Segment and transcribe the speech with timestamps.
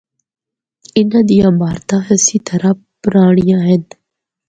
[0.97, 2.69] اِنّاں دیاں عمارتاں اسی طرح
[3.01, 3.81] پرانڑیاں ہن۔